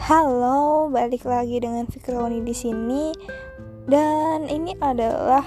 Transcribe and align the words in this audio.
Halo, 0.00 0.88
balik 0.88 1.28
lagi 1.28 1.60
dengan 1.60 1.84
Fikroni 1.84 2.40
di 2.40 2.56
sini. 2.56 3.12
Dan 3.84 4.48
ini 4.48 4.72
adalah 4.80 5.44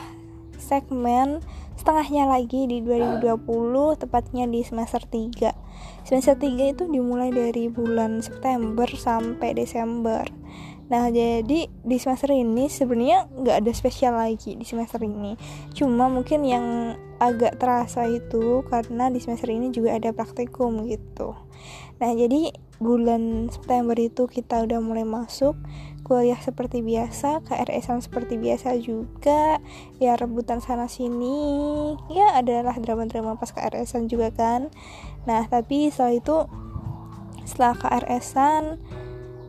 segmen 0.62 1.42
setengahnya 1.74 2.30
lagi 2.30 2.70
di 2.70 2.86
2020, 2.86 3.98
tepatnya 3.98 4.46
di 4.46 4.62
semester 4.62 5.02
3. 5.10 6.06
Semester 6.06 6.38
3 6.38 6.70
itu 6.70 6.86
dimulai 6.86 7.34
dari 7.34 7.66
bulan 7.66 8.22
September 8.22 8.86
sampai 8.86 9.58
Desember. 9.58 10.22
Nah, 10.92 11.08
jadi 11.10 11.68
di 11.70 11.98
semester 12.00 12.32
ini 12.36 12.68
sebenarnya 12.68 13.32
nggak 13.32 13.58
ada 13.64 13.72
spesial 13.72 14.20
lagi 14.20 14.60
di 14.60 14.66
semester 14.68 15.00
ini. 15.00 15.36
Cuma 15.72 16.12
mungkin 16.12 16.44
yang 16.44 16.96
agak 17.24 17.56
terasa 17.56 18.04
itu 18.10 18.68
karena 18.68 19.08
di 19.08 19.24
semester 19.24 19.48
ini 19.48 19.72
juga 19.72 19.96
ada 19.96 20.12
praktikum 20.12 20.84
gitu. 20.88 21.36
Nah, 22.04 22.12
jadi 22.12 22.52
bulan 22.84 23.48
September 23.48 23.96
itu 23.96 24.28
kita 24.28 24.68
udah 24.68 24.84
mulai 24.84 25.08
masuk 25.08 25.56
kuliah 26.04 26.36
seperti 26.36 26.84
biasa, 26.84 27.40
KRS 27.48 28.04
seperti 28.04 28.36
biasa 28.36 28.76
juga, 28.76 29.64
ya 30.04 30.20
rebutan 30.20 30.60
sana 30.60 30.92
sini, 30.92 31.96
ya 32.12 32.36
adalah 32.36 32.76
drama-drama 32.76 33.40
pas 33.40 33.56
KRS 33.56 33.96
juga 34.12 34.36
kan. 34.36 34.68
Nah, 35.24 35.48
tapi 35.48 35.88
setelah 35.88 36.20
itu 36.20 36.38
setelah 37.48 37.76
KRS 37.80 38.36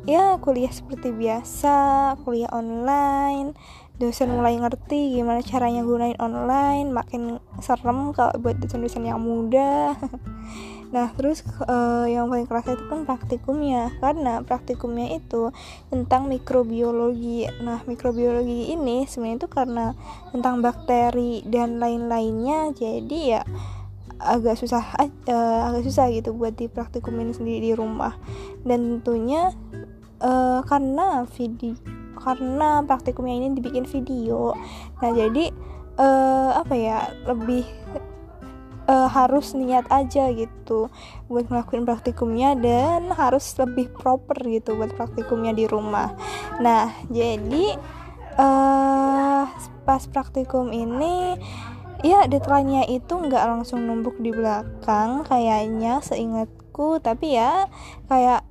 ya 0.04 0.36
kuliah 0.40 0.72
seperti 0.72 1.12
biasa, 1.12 1.76
kuliah 2.24 2.52
online, 2.52 3.56
dosen 3.96 4.34
mulai 4.34 4.58
ngerti 4.58 5.16
gimana 5.16 5.40
caranya 5.40 5.86
gunain 5.86 6.18
online, 6.20 6.90
makin 6.90 7.38
serem 7.62 8.12
kalau 8.12 8.34
buat 8.40 8.58
dosen-dosen 8.60 9.08
yang 9.08 9.20
muda. 9.20 9.94
Nah, 10.94 11.10
terus 11.10 11.42
uh, 11.66 12.06
yang 12.06 12.30
paling 12.30 12.46
kerasa 12.46 12.78
itu 12.78 12.86
kan 12.86 13.02
praktikumnya, 13.02 13.90
karena 13.98 14.46
praktikumnya 14.46 15.18
itu 15.18 15.50
tentang 15.90 16.30
mikrobiologi. 16.30 17.50
Nah, 17.66 17.82
mikrobiologi 17.82 18.70
ini 18.70 19.02
sebenarnya 19.02 19.42
itu 19.42 19.48
karena 19.50 19.86
tentang 20.30 20.62
bakteri 20.62 21.42
dan 21.50 21.82
lain-lainnya, 21.82 22.70
jadi 22.78 23.18
ya 23.26 23.42
agak 24.22 24.54
susah 24.54 24.94
uh, 24.94 25.60
agak 25.66 25.82
susah 25.82 26.14
gitu 26.14 26.30
buat 26.30 26.54
di 26.54 26.70
praktikumin 26.70 27.34
sendiri 27.34 27.58
di 27.58 27.72
rumah. 27.74 28.14
Dan 28.62 29.02
tentunya 29.02 29.50
uh, 30.24 30.64
karena 30.64 31.28
video 31.36 31.76
karena 32.24 32.80
praktikumnya 32.80 33.36
ini 33.36 33.48
dibikin 33.58 33.84
video. 33.84 34.56
Nah, 35.04 35.10
jadi 35.12 35.52
uh, 36.00 36.50
apa 36.56 36.72
ya, 36.72 37.12
lebih 37.28 37.68
uh, 38.88 39.08
harus 39.12 39.52
niat 39.52 39.84
aja 39.92 40.32
gitu 40.32 40.88
buat 41.28 41.52
ngelakuin 41.52 41.84
praktikumnya 41.84 42.56
dan 42.56 43.12
harus 43.12 43.52
lebih 43.60 43.92
proper 43.92 44.40
gitu 44.46 44.72
buat 44.78 44.96
praktikumnya 44.96 45.52
di 45.52 45.68
rumah. 45.68 46.16
Nah, 46.64 46.96
jadi 47.12 47.76
uh, 48.40 49.44
pas 49.84 50.02
praktikum 50.08 50.72
ini 50.72 51.36
ya 52.04 52.28
deadline-nya 52.28 52.88
itu 52.88 53.16
nggak 53.16 53.44
langsung 53.48 53.84
numpuk 53.84 54.16
di 54.20 54.28
belakang 54.28 55.24
kayaknya 55.24 56.04
seingatku 56.04 57.00
tapi 57.00 57.36
ya 57.36 57.64
kayak 58.12 58.44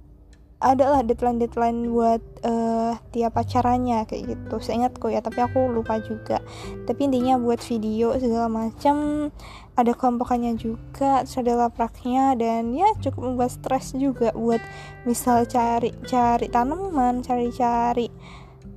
adalah 0.63 1.03
deadline-deadline 1.03 1.91
buat 1.91 2.23
uh, 2.47 2.95
tiap 3.11 3.35
acaranya 3.35 4.07
kayak 4.07 4.33
gitu. 4.33 4.55
Seingatku 4.63 5.11
ya 5.11 5.19
tapi 5.19 5.43
aku 5.43 5.67
lupa 5.67 5.99
juga. 5.99 6.39
Tapi 6.87 7.11
intinya 7.11 7.35
buat 7.35 7.59
video 7.59 8.15
segala 8.15 8.47
macam 8.47 9.29
ada 9.73 9.91
kelompokannya 9.97 10.53
juga 10.55 11.25
terus 11.25 11.41
ada 11.41 11.65
lapraknya 11.65 12.37
dan 12.37 12.77
ya 12.77 12.85
cukup 13.01 13.33
membuat 13.33 13.51
stres 13.57 13.97
juga 13.97 14.29
buat 14.37 14.61
misal 15.01 15.49
cari 15.49 15.89
cari 16.05 16.45
tanaman 16.45 17.25
cari-cari 17.25 18.05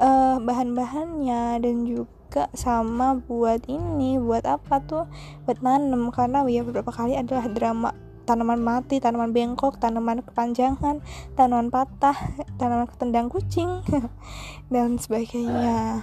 uh, 0.01 0.41
bahan-bahannya 0.41 1.61
dan 1.61 1.77
juga 1.85 2.49
sama 2.57 3.17
buat 3.17 3.65
ini 3.69 4.21
buat 4.21 4.45
apa 4.45 4.81
tuh? 4.85 5.05
Buat 5.45 5.61
nanem 5.65 6.09
karena 6.13 6.45
ya 6.49 6.65
beberapa 6.65 6.93
kali 6.93 7.17
adalah 7.17 7.49
drama 7.49 7.91
tanaman 8.27 8.59
mati, 8.59 8.99
tanaman 8.99 9.31
bengkok, 9.31 9.79
tanaman 9.79 10.21
kepanjangan, 10.27 11.01
tanaman 11.39 11.71
patah, 11.71 12.19
tanaman 12.59 12.91
ketendang 12.91 13.31
kucing, 13.31 13.81
dan 14.75 14.99
sebagainya. 14.99 16.03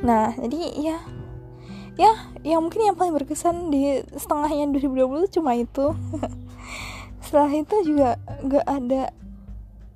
Nah, 0.00 0.32
jadi 0.38 0.58
ya 0.78 0.98
ya 1.98 2.14
yang 2.46 2.62
mungkin 2.62 2.86
yang 2.86 2.94
paling 2.94 3.10
berkesan 3.10 3.74
di 3.74 4.06
setengahnya 4.14 4.70
2020 4.70 5.34
cuma 5.34 5.58
itu 5.58 5.98
setelah 7.26 7.50
itu 7.50 7.76
juga 7.82 8.22
gak 8.46 8.66
ada 8.70 9.10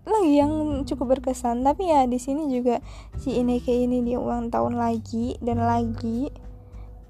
lagi 0.02 0.34
yang 0.34 0.82
cukup 0.82 1.14
berkesan 1.14 1.62
tapi 1.62 1.86
ya 1.86 2.02
di 2.10 2.18
sini 2.18 2.50
juga 2.50 2.82
si 3.22 3.38
ini 3.38 3.62
kayak 3.62 3.86
ini 3.86 3.98
dia 4.02 4.18
ulang 4.18 4.50
tahun 4.50 4.74
lagi 4.74 5.38
dan 5.38 5.62
lagi 5.62 6.26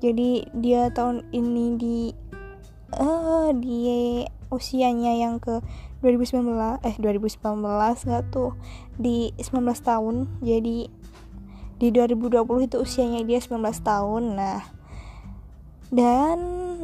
jadi 0.05 0.45
dia 0.53 0.93
tahun 0.93 1.25
ini 1.33 1.65
di 1.81 1.99
uh, 2.97 3.51
di 3.57 4.23
usianya 4.53 5.17
yang 5.17 5.41
ke 5.41 5.65
2019 6.05 6.83
eh 6.85 6.97
2019 6.99 8.09
gak 8.09 8.25
tuh? 8.29 8.59
Di 8.99 9.33
19 9.39 9.65
tahun. 9.81 10.29
Jadi 10.45 10.91
di 11.83 11.89
2020 11.91 12.69
itu 12.69 12.77
usianya 12.79 13.25
dia 13.25 13.41
19 13.43 13.59
tahun. 13.83 14.23
Nah 14.39 14.61
dan 15.93 16.39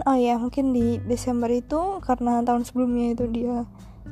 oh 0.04 0.18
ya 0.20 0.36
mungkin 0.36 0.76
di 0.76 1.00
Desember 1.00 1.48
itu 1.48 2.02
karena 2.04 2.44
tahun 2.44 2.68
sebelumnya 2.68 3.16
itu 3.16 3.24
dia 3.32 3.64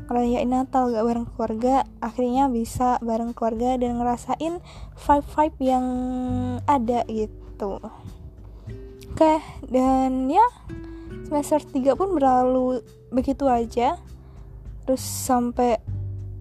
ngerayain 0.09 0.49
Natal 0.49 0.89
gak 0.89 1.05
bareng 1.05 1.27
keluarga 1.35 1.85
akhirnya 2.01 2.49
bisa 2.49 2.97
bareng 3.05 3.37
keluarga 3.37 3.77
dan 3.77 4.01
ngerasain 4.01 4.63
vibe 4.97 5.29
vibe 5.37 5.59
yang 5.61 5.87
ada 6.65 7.05
gitu. 7.11 7.83
Oke 9.13 9.41
dan 9.69 10.29
ya 10.29 10.45
semester 11.27 11.59
3 11.59 11.99
pun 11.99 12.15
berlalu 12.15 12.87
begitu 13.11 13.51
aja. 13.51 13.99
Terus 14.87 15.03
sampai 15.03 15.83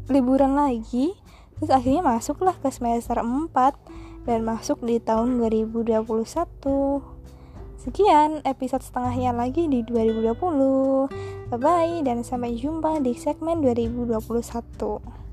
liburan 0.05 0.53
lagi 0.53 1.17
terus 1.57 1.71
akhirnya 1.71 2.03
masuklah 2.03 2.53
ke 2.59 2.69
semester 2.69 3.17
4 3.17 3.49
dan 4.27 4.39
masuk 4.45 4.83
di 4.83 4.99
tahun 5.01 5.39
2021 5.41 6.05
sekian 7.79 8.41
episode 8.45 8.83
setengahnya 8.83 9.31
lagi 9.33 9.65
di 9.65 9.81
2020 9.81 10.35
bye 11.49 11.57
bye 11.57 11.95
dan 12.03 12.21
sampai 12.21 12.53
jumpa 12.59 13.01
di 13.01 13.17
segmen 13.17 13.65
2021 13.65 15.24